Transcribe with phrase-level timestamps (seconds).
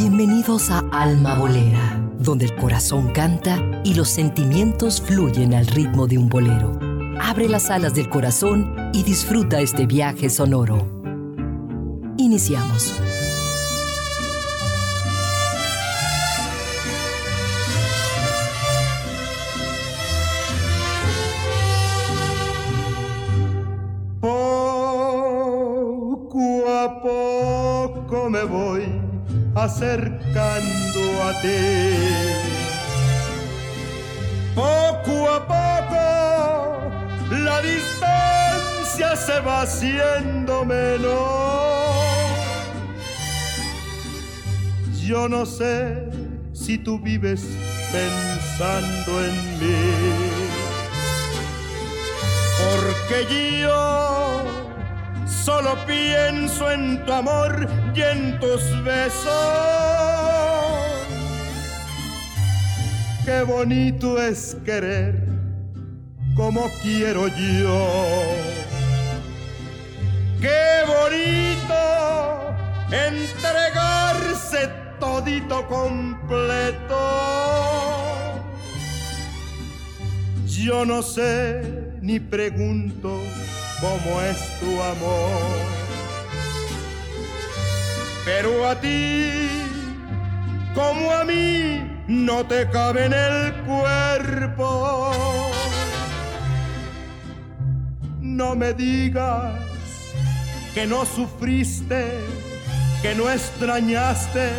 [0.00, 6.18] Bienvenidos a Alma Bolera, donde el corazón canta y los sentimientos fluyen al ritmo de
[6.18, 6.78] un bolero.
[7.20, 11.02] Abre las alas del corazón y disfruta este viaje sonoro.
[12.16, 12.94] Iniciamos.
[34.54, 36.00] Poco a poco
[37.30, 41.28] la distancia se va haciendo menor.
[45.00, 46.08] Yo no sé
[46.52, 47.46] si tú vives
[47.92, 50.38] pensando en mí.
[52.58, 54.42] Porque yo
[55.26, 59.97] solo pienso en tu amor y en tus besos.
[63.28, 65.22] Qué bonito es querer
[66.34, 67.90] como quiero yo.
[70.40, 72.54] Qué bonito
[72.90, 76.96] entregarse todito completo.
[80.46, 83.20] Yo no sé ni pregunto
[83.82, 85.58] cómo es tu amor.
[88.24, 89.50] Pero a ti,
[90.74, 95.12] como a mí, no te cabe en el cuerpo.
[98.20, 99.60] No me digas
[100.74, 102.20] que no sufriste,
[103.02, 104.50] que no extrañaste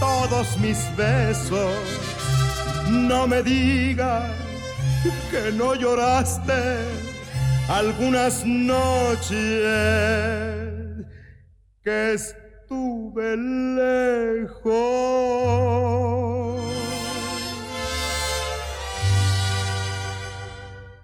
[0.00, 1.72] todos mis besos.
[2.88, 4.30] No me digas
[5.30, 6.78] que no lloraste
[7.68, 9.36] algunas noches
[11.82, 12.12] que
[12.66, 13.36] estuve
[13.76, 14.74] lejos.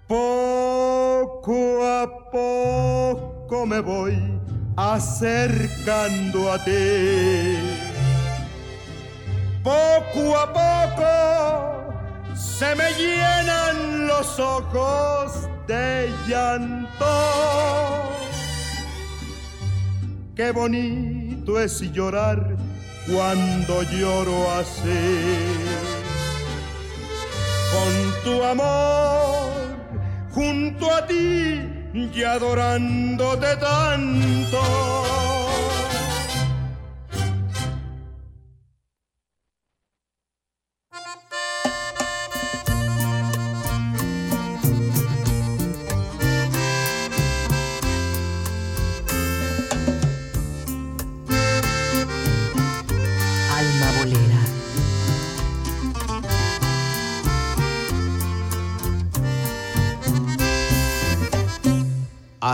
[0.07, 4.17] Poco a poco me voy
[4.75, 7.57] acercando a ti.
[9.63, 17.05] Poco a poco se me llenan los ojos de llanto.
[20.35, 22.55] Qué bonito es llorar
[23.11, 25.03] cuando lloro así.
[27.73, 29.51] Con tu amor
[30.31, 31.61] junto a ti
[31.93, 35.42] y adorándote tanto.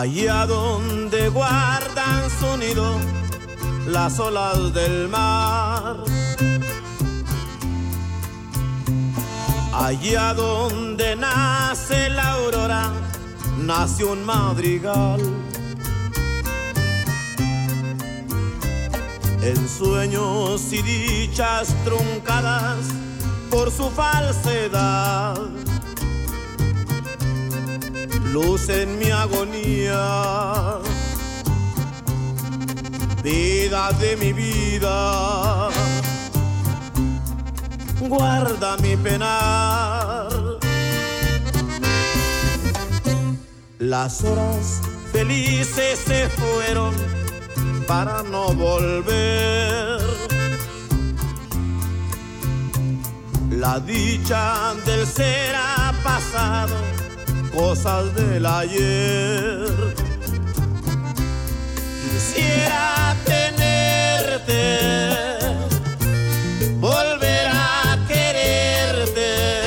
[0.01, 2.97] Allá donde guardan su nido
[3.85, 5.97] las olas del mar.
[9.73, 12.93] Allá donde nace la aurora,
[13.57, 15.19] nace un madrigal.
[19.41, 22.77] En sueños y dichas truncadas
[23.49, 25.35] por su falsedad
[28.33, 30.79] luz en mi agonía,
[33.23, 35.69] vida de mi vida,
[37.99, 40.29] guarda mi penar.
[43.79, 46.93] Las horas felices se fueron
[47.87, 49.99] para no volver.
[53.51, 56.98] La dicha del ser ha pasado
[57.49, 59.65] cosas del ayer.
[62.03, 64.79] Quisiera tenerte,
[66.79, 69.61] volver a quererte,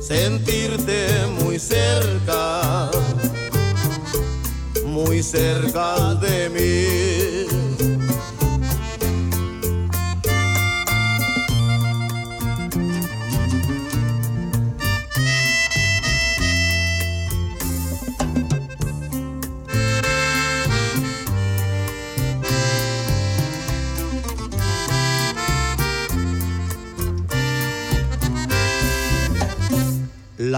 [0.00, 2.90] sentirte muy cerca,
[4.84, 7.05] muy cerca de mí.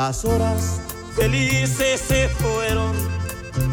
[0.00, 0.80] Las horas
[1.16, 2.94] felices se fueron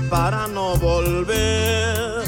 [0.10, 2.24] para no volver.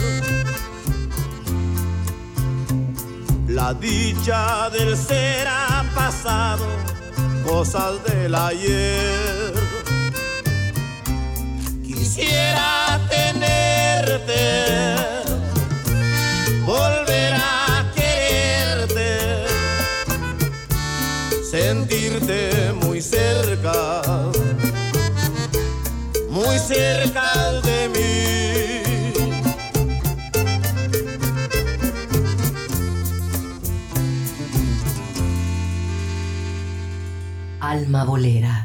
[3.47, 6.63] la dicha del ser ha pasado,
[7.43, 9.53] cosas del ayer.
[11.83, 14.43] Quisiera tenerte,
[22.97, 24.01] muy cerca,
[26.31, 28.07] muy cerca de mí.
[37.59, 38.56] alma bolera.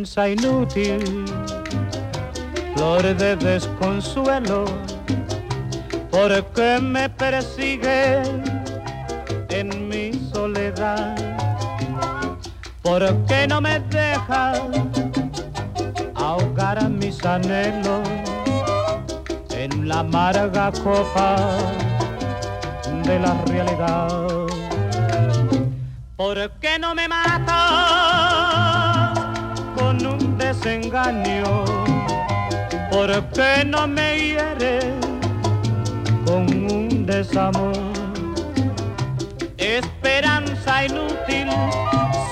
[0.00, 1.24] Inútil,
[2.74, 4.64] flor de desconsuelo,
[6.10, 8.22] porque me persigue
[9.50, 11.16] en mi soledad,
[12.82, 14.54] porque no me deja
[16.14, 18.08] ahogar a mis anhelos
[19.50, 21.36] en la amarga copa
[23.04, 24.30] de la realidad.
[26.16, 28.39] ¿Por qué no me mata?
[30.60, 31.64] Desengaño,
[32.90, 34.84] ¿por qué no me hieres
[36.26, 37.72] con un desamor?
[39.56, 41.48] Esperanza inútil,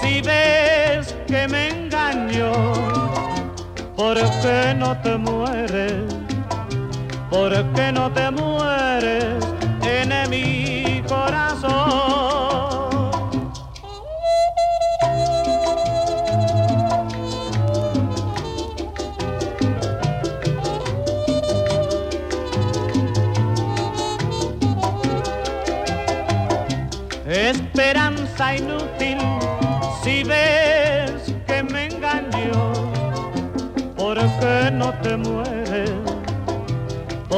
[0.03, 2.53] si ves que me engaño,
[3.97, 6.03] ¿por qué no te mueres?
[7.31, 9.48] ¿Por qué no te mueres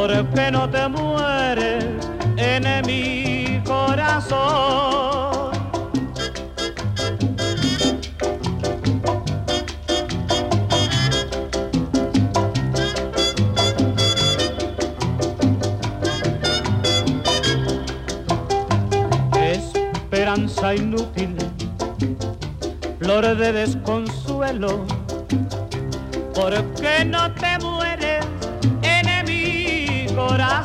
[0.01, 1.85] ¿Por qué no te mueres
[2.39, 4.81] en mi corazón?
[20.79, 21.37] inútil,
[23.01, 24.87] flor de desconsuelo,
[26.35, 27.60] ¿por qué no te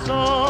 [0.05, 0.44] corazón?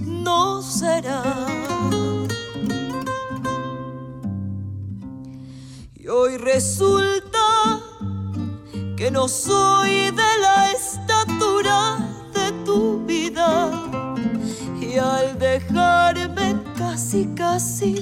[0.00, 1.22] no será.
[5.94, 7.80] Y hoy resulta
[8.96, 11.98] que no soy de la estatura
[12.32, 13.70] de tu vida.
[14.80, 17.97] Y al dejarme casi, casi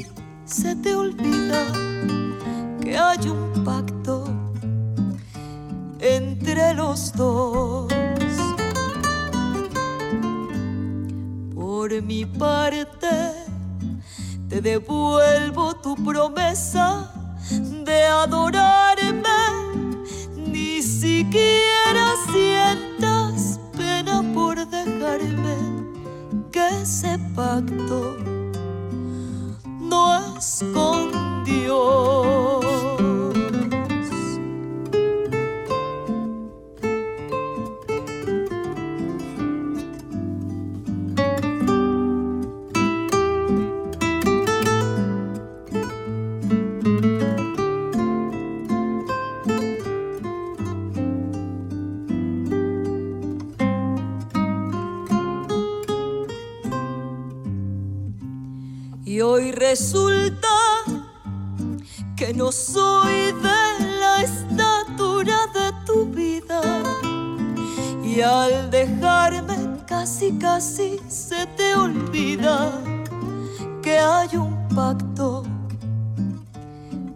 [74.28, 75.44] hay un pacto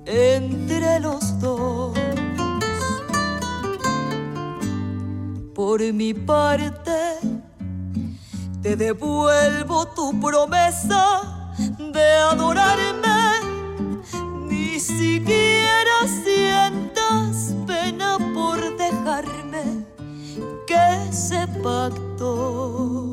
[0.07, 1.99] entre los dos.
[5.55, 7.19] Por mi parte,
[8.63, 13.09] te devuelvo tu promesa de adorarme.
[14.49, 19.85] Ni siquiera sientas pena por dejarme
[20.67, 23.10] que se pacto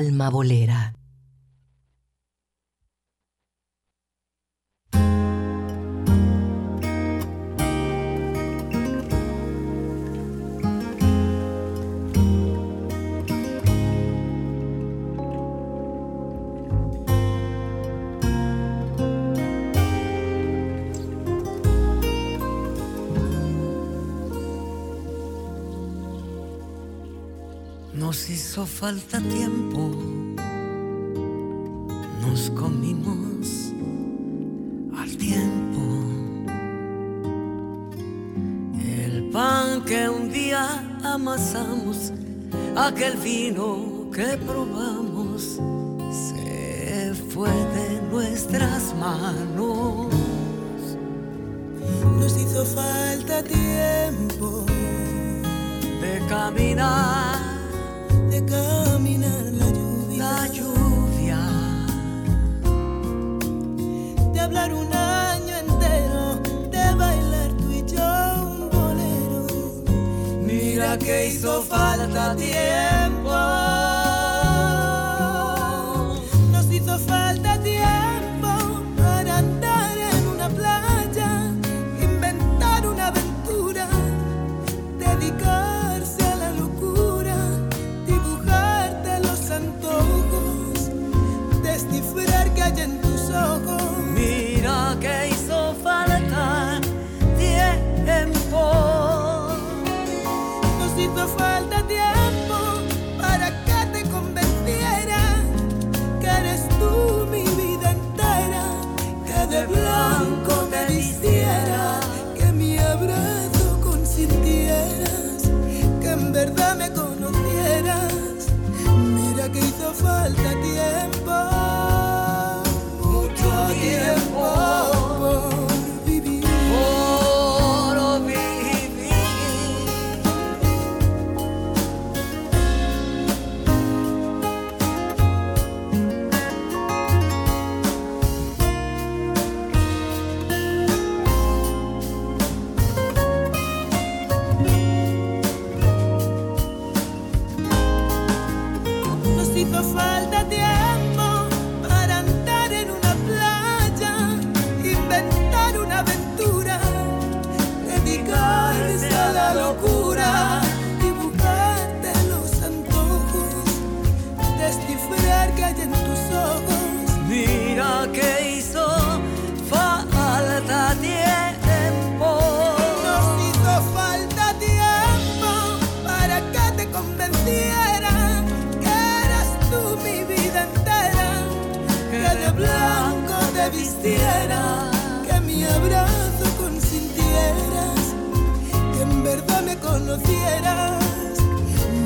[0.00, 0.99] Alma Bolera.
[28.80, 29.90] falta tiempo,
[32.22, 33.74] nos comimos
[34.96, 35.82] al tiempo.
[38.82, 40.64] El pan que un día
[41.04, 42.10] amasamos,
[42.74, 45.60] aquel vino que probamos,
[46.10, 50.08] se fue de nuestras manos.
[52.18, 54.49] Nos hizo falta tiempo
[71.30, 72.99] hizo falta tiempo.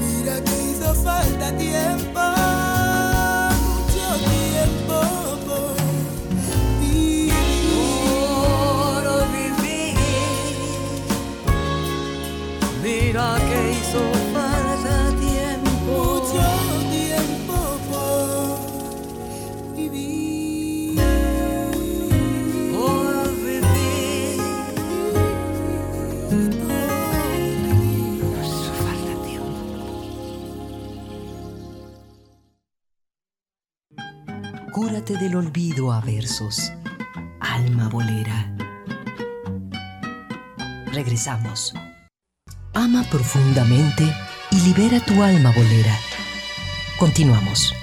[0.00, 2.20] Mira que hizo falta tiempo,
[3.60, 4.96] mucho tiempo
[8.40, 9.96] Por vivir.
[12.82, 14.23] Mira que hizo
[35.12, 36.72] Del olvido a versos.
[37.38, 38.56] Alma bolera.
[40.92, 41.74] Regresamos.
[42.72, 44.10] Ama profundamente
[44.50, 45.94] y libera tu alma bolera.
[46.98, 47.74] Continuamos.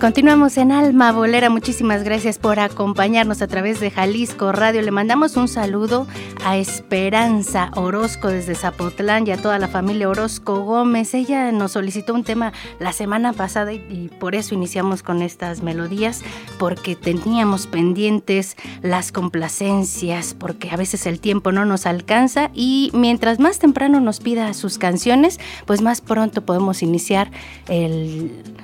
[0.00, 1.50] Continuamos en Alma Bolera.
[1.50, 4.80] Muchísimas gracias por acompañarnos a través de Jalisco Radio.
[4.80, 6.06] Le mandamos un saludo
[6.44, 11.14] a Esperanza Orozco desde Zapotlán y a toda la familia Orozco Gómez.
[11.14, 16.22] Ella nos solicitó un tema la semana pasada y, por eso iniciamos con estas melodías,
[16.60, 23.40] porque teníamos pendientes las complacencias, porque a veces el tiempo no nos alcanza y mientras
[23.40, 27.32] más temprano nos pida sus canciones, pues más pronto podemos iniciar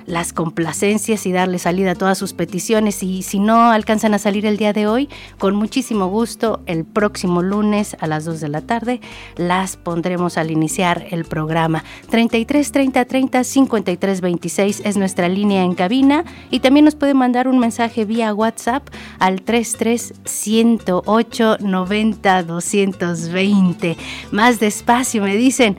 [0.05, 3.01] las complacencias y darle salida a todas sus peticiones.
[3.03, 7.41] Y si no alcanzan a salir el día de hoy, con muchísimo gusto, el próximo
[7.41, 9.01] lunes a las 2 de la tarde
[9.35, 11.83] las pondremos al iniciar el programa.
[12.09, 17.47] 33 30 30 53 26 es nuestra línea en cabina y también nos puede mandar
[17.47, 18.87] un mensaje vía WhatsApp
[19.19, 23.97] al 33 108 90 220.
[24.31, 25.77] Más despacio me dicen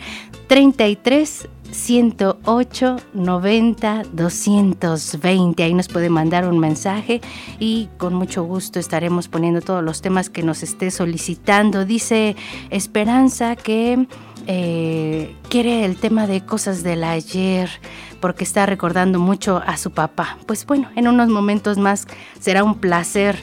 [0.48, 5.62] 33 108 90 220.
[5.62, 7.20] Ahí nos puede mandar un mensaje
[7.58, 11.84] y con mucho gusto estaremos poniendo todos los temas que nos esté solicitando.
[11.84, 12.36] Dice
[12.70, 14.06] Esperanza que
[14.46, 17.68] eh, quiere el tema de cosas del ayer
[18.20, 20.38] porque está recordando mucho a su papá.
[20.46, 22.06] Pues bueno, en unos momentos más
[22.40, 23.36] será un placer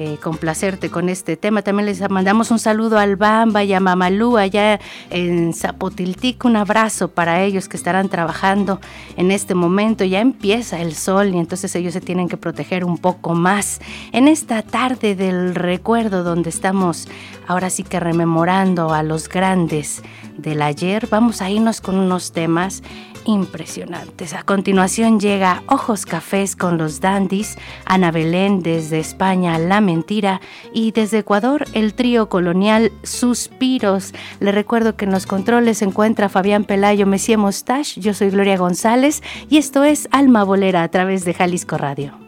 [0.00, 1.62] eh, complacerte con este tema.
[1.62, 4.78] También les mandamos un saludo al Bamba y a Mamalú allá
[5.10, 6.44] en Zapotiltic.
[6.44, 8.80] Un abrazo para ellos que estarán trabajando
[9.16, 10.04] en este momento.
[10.04, 13.80] Ya empieza el sol y entonces ellos se tienen que proteger un poco más.
[14.12, 17.08] En esta tarde del recuerdo donde estamos
[17.48, 20.02] ahora sí que rememorando a los grandes
[20.36, 22.82] del ayer, vamos a irnos con unos temas
[23.24, 24.32] impresionantes.
[24.34, 30.40] A continuación llega Ojos Cafés con los Dandis, Ana Belén desde España, La Mentira
[30.72, 34.14] y desde Ecuador el trío colonial Suspiros.
[34.40, 38.56] Le recuerdo que en los controles se encuentra Fabián Pelayo, Mesía Mostache, yo soy Gloria
[38.56, 42.27] González y esto es Alma Bolera a través de Jalisco Radio.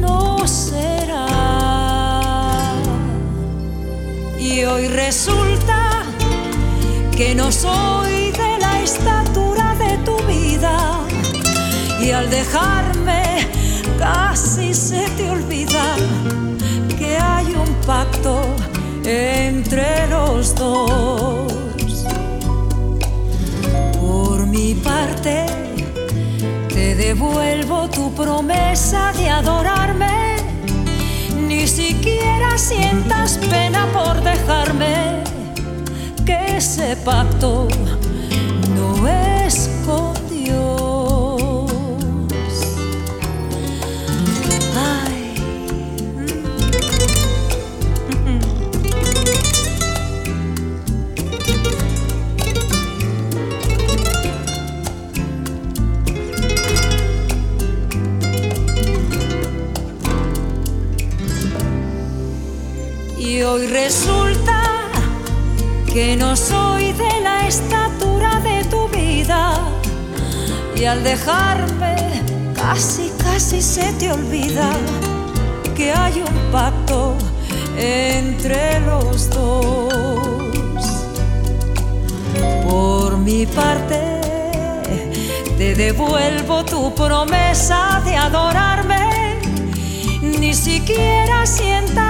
[0.00, 1.26] no será.
[4.38, 6.02] Y hoy resulta
[7.16, 11.00] que no soy de la estatura de tu vida.
[12.02, 13.48] Y al dejarme
[13.98, 15.96] casi se te olvida
[16.98, 18.42] que hay un pacto
[19.04, 21.50] entre los dos.
[23.98, 25.69] Por mi parte, te
[27.00, 30.36] devuelvo tu promesa de adorarme.
[31.48, 35.24] Ni siquiera sientas pena por dejarme.
[36.26, 37.68] Que ese pacto
[38.76, 40.12] no es con
[40.52, 40.79] hoy
[63.70, 64.62] resulta
[65.86, 69.54] que no soy de la estatura de tu vida
[70.74, 71.94] y al dejarme
[72.54, 74.70] casi, casi se te olvida
[75.76, 77.16] que hay un pacto
[77.76, 80.84] entre los dos.
[82.68, 84.20] Por mi parte,
[85.56, 89.10] te devuelvo tu promesa de adorarme
[90.40, 92.09] ni siquiera sientas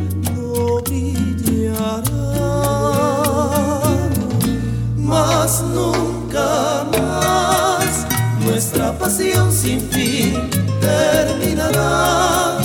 [4.97, 8.05] Más nunca más
[8.45, 10.49] nuestra pasión sin fin
[10.79, 12.57] terminará.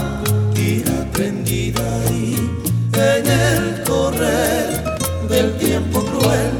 [0.54, 2.36] Irá prendida ahí
[2.92, 4.84] en el correr
[5.28, 6.52] del tiempo cruel.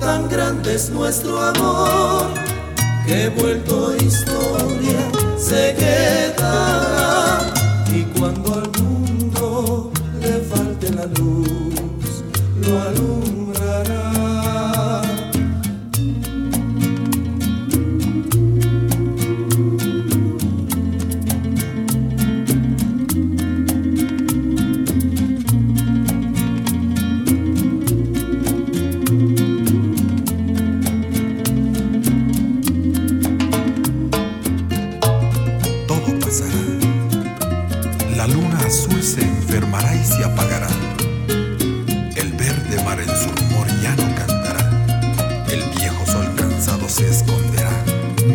[0.00, 2.26] Tan grande es nuestro amor
[3.06, 5.00] que vuelto historia
[5.36, 7.40] se quedará.
[7.92, 8.55] Y cuando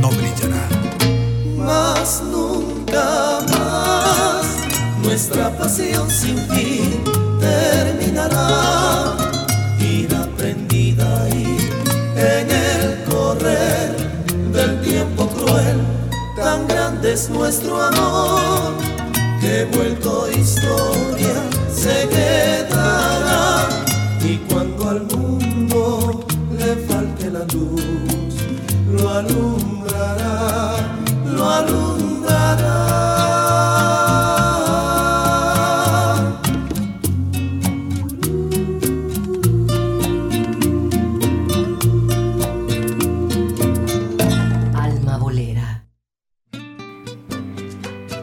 [0.01, 0.67] no brillará.
[1.57, 4.45] Más nunca más
[5.03, 7.03] nuestra pasión sin fin
[7.39, 9.15] terminará.
[9.79, 11.57] Ir aprendida y
[12.17, 13.95] en el correr
[14.51, 15.79] del tiempo cruel,
[16.35, 18.73] tan grande es nuestro amor
[19.39, 21.35] que vuelto historia
[21.73, 23.67] se quedará.
[24.23, 26.25] Y cuando al mundo
[26.57, 28.35] le falte la luz,
[28.91, 29.80] lo alumbrará
[31.41, 32.90] lo alumbrará.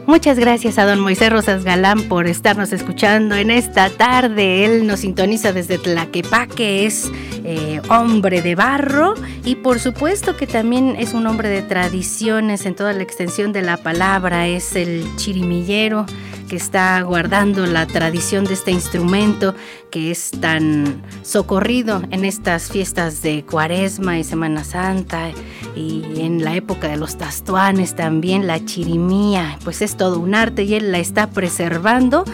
[0.09, 4.65] Muchas gracias a don Moisés Rosas Galán por estarnos escuchando en esta tarde.
[4.65, 7.11] Él nos sintoniza desde Tlaquepaque, es
[7.43, 9.13] eh, hombre de barro
[9.45, 13.61] y por supuesto que también es un hombre de tradiciones en toda la extensión de
[13.61, 14.47] la palabra.
[14.47, 16.07] Es el chirimillero
[16.49, 19.55] que está guardando la tradición de este instrumento
[19.91, 25.29] que es tan socorrido en estas fiestas de Cuaresma y Semana Santa
[25.75, 30.63] y en la época de los tastuanes también, la chirimía, pues es todo un arte
[30.63, 32.25] y él la está preservando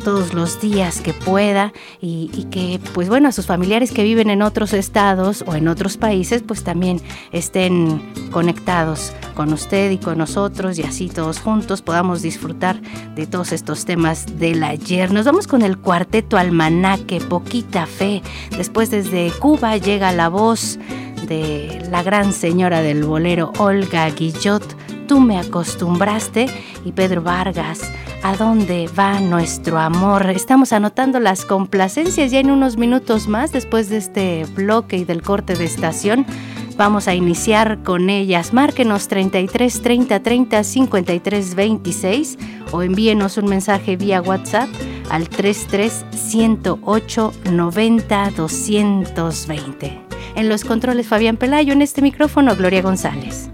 [0.00, 4.42] todos los días que pueda y, que pues bueno a sus familiares que viven en
[4.42, 7.00] otros estados o en otros países pues también
[7.32, 12.80] estén conectados con usted y con nosotros y así todos juntos podamos disfrutar
[13.14, 15.12] de todos estos temas del ayer.
[15.12, 18.22] Nos vamos con el cuarteto almanaque, poquita fe.
[18.56, 20.78] Después desde Cuba llega la voz
[21.30, 24.76] de la gran señora del bolero Olga Guillot,
[25.10, 26.46] Tú me acostumbraste
[26.84, 27.80] y Pedro Vargas,
[28.22, 30.30] ¿a dónde va nuestro amor?
[30.30, 35.22] Estamos anotando las complacencias ya en unos minutos más después de este bloque y del
[35.22, 36.26] corte de estación.
[36.76, 38.52] Vamos a iniciar con ellas.
[38.52, 42.38] Márquenos 33 30 30 53 26
[42.70, 44.68] o envíenos un mensaje vía WhatsApp
[45.10, 50.09] al 33 108 90 220.
[50.34, 53.50] En los controles Fabián Pelayo, en este micrófono Gloria González.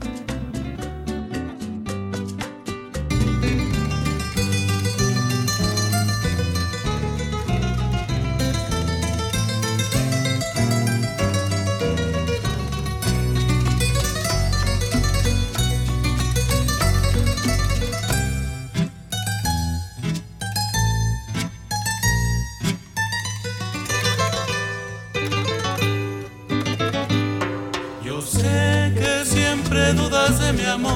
[30.46, 30.95] de mi amor.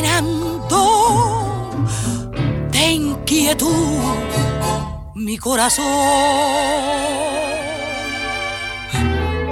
[0.00, 0.80] llenando
[2.70, 3.72] de inquietud
[5.14, 5.84] mi corazón.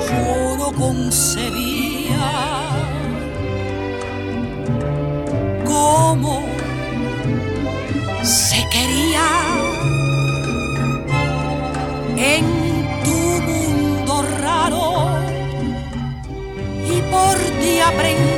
[0.09, 2.29] Yo no concebía
[5.65, 6.45] cómo
[8.23, 9.29] se quería
[12.17, 12.45] en
[13.05, 14.85] tu mundo raro
[16.89, 18.36] y por ti aprendí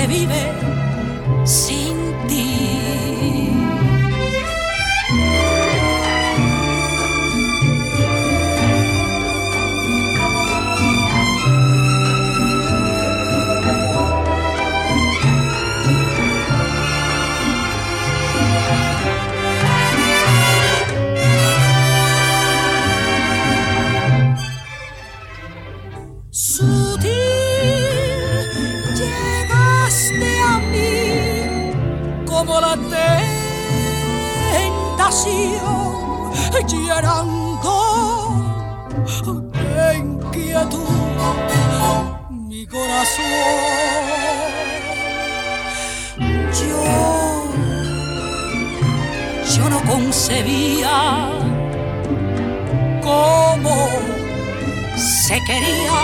[0.00, 0.59] se vive
[55.50, 55.99] quería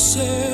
[0.00, 0.50] se?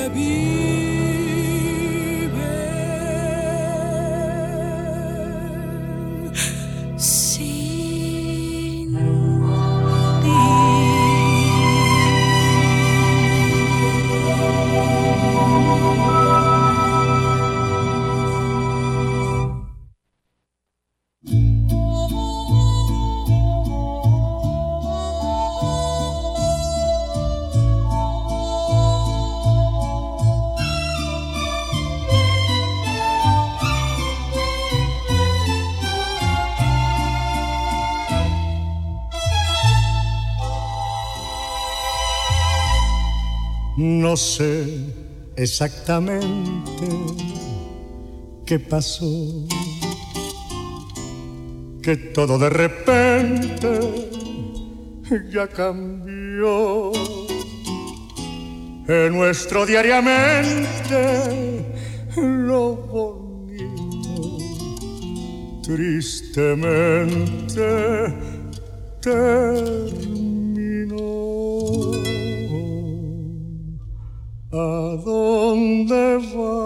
[44.08, 44.64] No sé
[45.34, 46.86] exactamente
[48.46, 49.44] qué pasó,
[51.82, 53.80] que todo de repente
[55.32, 56.92] ya cambió.
[58.86, 61.64] en nuestro diariamente
[62.16, 64.38] lo bonito,
[65.64, 66.94] tristemente
[69.00, 70.15] terminó.
[75.04, 76.56] Dónde va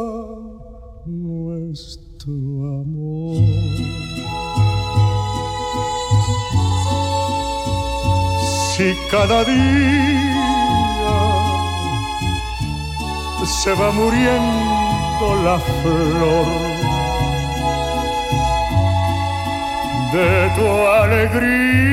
[1.06, 2.32] nuestro
[2.80, 3.36] amor?
[8.76, 10.30] Si cada día
[13.62, 16.46] se va muriendo la flor
[20.12, 20.66] de tu
[21.02, 21.90] alegría.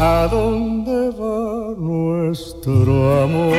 [0.00, 0.77] ¿A dónde
[2.28, 3.56] nuestro amor?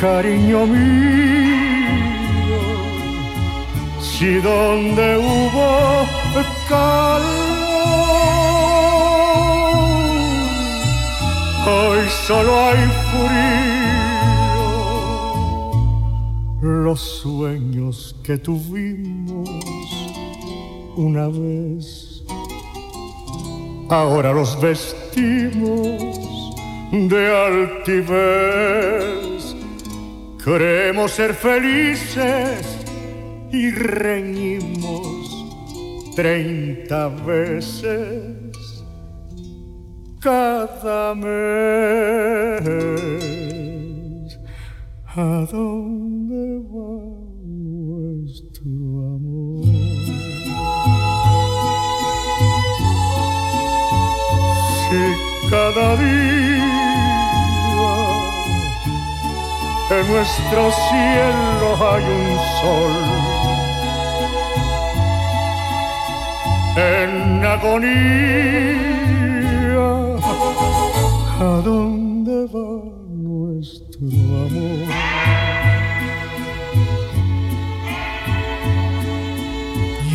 [0.00, 1.88] Cariño mío,
[4.00, 6.06] si donde hubo
[6.68, 7.32] calor
[11.66, 13.52] hoy solo hay frío.
[16.62, 19.50] Los sueños que tuvimos
[20.96, 22.21] una vez,
[23.92, 26.16] ahora los vestimos
[26.92, 27.36] de
[27.86, 27.94] altivez.
[30.42, 32.78] Queremos ser felices
[33.52, 35.44] y reñimos
[36.16, 38.84] treinta veces
[40.20, 42.62] cada mes.
[45.14, 46.01] ¿A dónde
[55.74, 57.32] cada día
[59.90, 62.94] en nuestro cielo hay un sol.
[66.76, 68.82] En agonía
[71.40, 72.70] ¿A dónde va
[73.08, 74.06] nuestro
[74.46, 74.88] amor?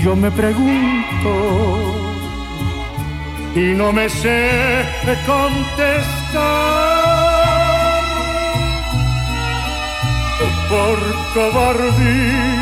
[0.03, 1.96] Yo me pregunto
[3.57, 4.85] y no me sé
[5.25, 6.77] contestar.
[10.69, 10.99] Por
[11.33, 12.57] cobardía.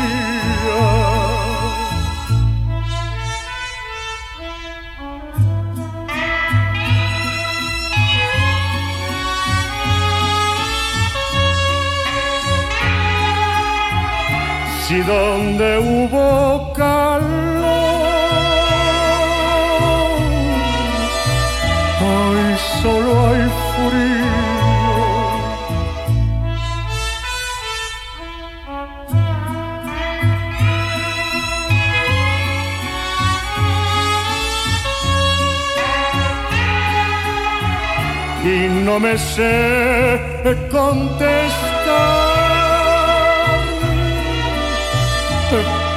[14.86, 17.55] Si donde hubo calor,
[22.86, 24.26] solo hay frío.
[38.44, 39.50] Y no me sé
[40.70, 41.66] contestar.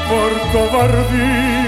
[0.10, 1.59] por cobardía.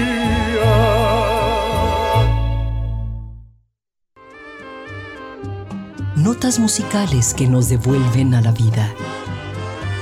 [6.22, 8.94] Notas musicales que nos devuelven a la vida.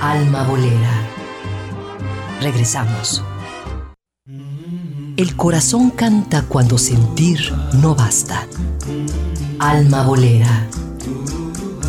[0.02, 1.08] Alma bolera.
[2.42, 3.24] Regresamos.
[5.16, 7.50] El corazón canta cuando sentir
[7.80, 8.46] no basta.
[9.58, 10.68] Alma bolera.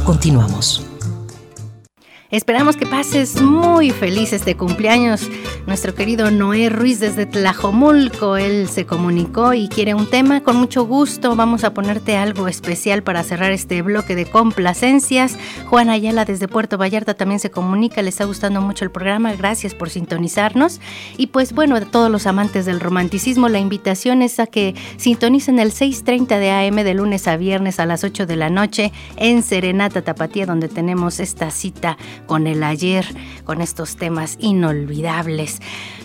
[0.06, 0.88] Continuamos.
[2.30, 5.30] Esperamos que pases muy feliz este cumpleaños.
[5.68, 10.42] Nuestro querido Noé Ruiz desde Tlajomulco, él se comunicó y quiere un tema.
[10.42, 15.38] Con mucho gusto vamos a ponerte algo especial para cerrar este bloque de complacencias.
[15.68, 19.34] Juan Ayala desde Puerto Vallarta también se comunica, le está gustando mucho el programa.
[19.34, 20.82] Gracias por sintonizarnos.
[21.16, 25.60] Y pues bueno, a todos los amantes del romanticismo, la invitación es a que sintonicen
[25.60, 29.44] el 6.30 de AM de lunes a viernes a las 8 de la noche en
[29.44, 33.06] Serenata Tapatía, donde tenemos esta cita con el ayer,
[33.46, 35.51] con estos temas inolvidables.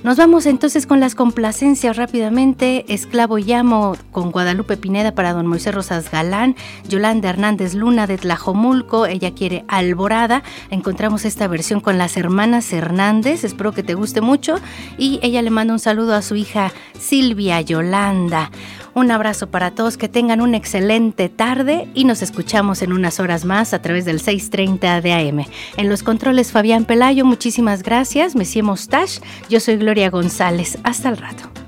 [0.02, 2.84] Nos vamos entonces con las complacencias rápidamente.
[2.92, 6.54] Esclavo Llamo con Guadalupe Pineda para don Moisés Rosas Galán,
[6.88, 10.42] Yolanda Hernández Luna de Tlajomulco, ella quiere Alborada.
[10.70, 14.56] Encontramos esta versión con las hermanas Hernández, espero que te guste mucho.
[14.96, 18.50] Y ella le manda un saludo a su hija Silvia Yolanda.
[18.96, 23.44] Un abrazo para todos, que tengan una excelente tarde y nos escuchamos en unas horas
[23.44, 25.44] más a través del 6:30 de AM.
[25.76, 28.34] En los controles Fabián Pelayo, muchísimas gracias.
[28.34, 29.20] Messi Mostache,
[29.50, 30.78] yo soy Gloria González.
[30.82, 31.65] Hasta el rato.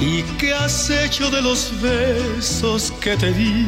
[0.00, 3.66] ¿Y qué has hecho de los besos que te di?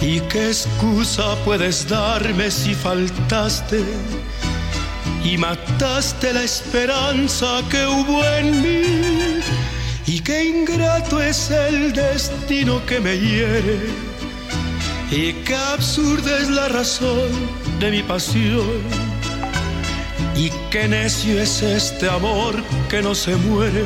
[0.00, 3.84] ¿Y qué excusa puedes darme si faltaste?
[5.24, 9.40] Y mataste la esperanza que hubo en mí.
[10.06, 13.78] Y qué ingrato es el destino que me hiere.
[15.10, 17.30] Y qué absurda es la razón
[17.78, 18.97] de mi pasión
[20.38, 22.54] y qué necio es este amor
[22.88, 23.84] que no se muere.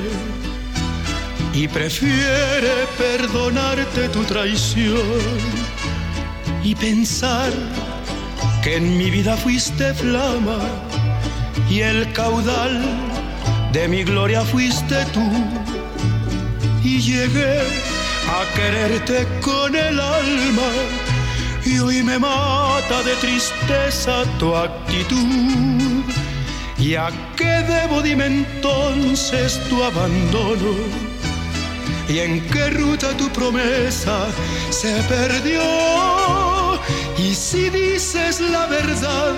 [1.55, 5.03] Y prefiere perdonarte tu traición
[6.63, 7.51] y pensar
[8.63, 10.59] que en mi vida fuiste flama
[11.71, 12.81] y el caudal
[13.73, 15.27] de mi gloria fuiste tú.
[16.85, 17.61] Y llegué
[18.29, 20.71] a quererte con el alma
[21.65, 25.92] y hoy me mata de tristeza tu actitud
[26.83, 30.75] ¿Y a qué debo dime entonces tu abandono?
[32.09, 34.27] ¿Y en qué ruta tu promesa
[34.71, 35.63] se perdió?
[37.17, 39.37] Y si dices la verdad,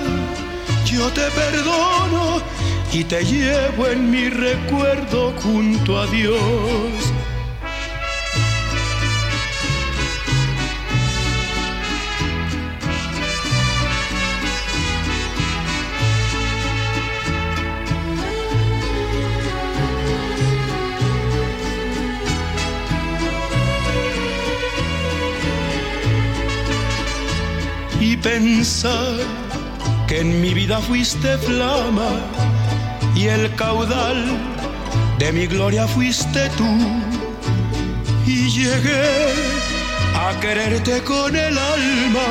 [0.86, 2.40] yo te perdono
[2.94, 7.13] y te llevo en mi recuerdo junto a Dios
[28.24, 29.18] pensar
[30.08, 32.10] que en mi vida fuiste flama
[33.14, 34.24] y el caudal
[35.18, 36.72] de mi gloria fuiste tú.
[38.26, 39.10] Y llegué
[40.16, 42.28] a quererte con el alma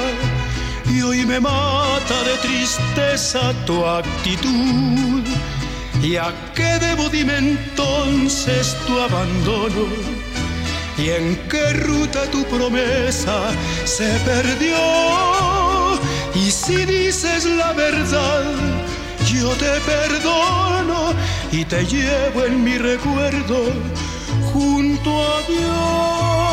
[0.90, 5.22] y hoy me mata de tristeza tu actitud.
[6.02, 9.86] ¿Y a qué debo dime entonces tu abandono?
[10.98, 13.52] ¿Y en qué ruta tu promesa
[13.86, 15.53] se perdió?
[16.36, 18.44] Y si dices la verdad,
[19.32, 21.14] yo te perdono
[21.52, 23.72] y te llevo en mi recuerdo
[24.52, 26.53] junto a Dios.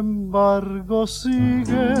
[0.00, 1.94] embargo sigue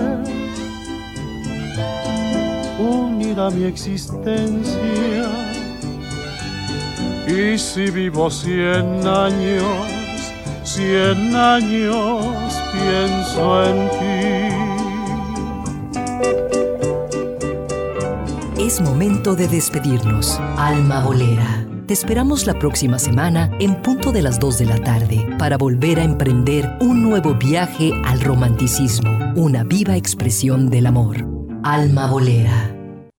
[2.78, 5.28] unida mi existencia.
[7.26, 9.86] Y si vivo cien años,
[10.64, 12.24] cien años
[12.72, 14.20] pienso en ti.
[18.64, 20.40] Es momento de despedirnos.
[20.56, 21.59] Alma Bolera.
[21.90, 25.98] Te esperamos la próxima semana en punto de las 2 de la tarde para volver
[25.98, 31.26] a emprender un nuevo viaje al romanticismo, una viva expresión del amor.
[31.64, 32.79] Alma Bolera.